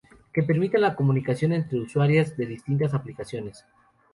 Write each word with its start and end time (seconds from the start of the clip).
que 0.33 0.41
permitan 0.41 0.81
la 0.81 0.95
comunicación 0.95 1.53
entre 1.53 1.79
usuarias 1.79 2.35
de 2.35 2.47
distintas 2.47 2.95
aplicaciones 2.95 3.65